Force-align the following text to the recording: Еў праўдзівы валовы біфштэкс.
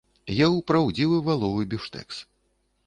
Еў 0.45 0.55
праўдзівы 0.71 1.21
валовы 1.29 1.71
біфштэкс. 1.75 2.17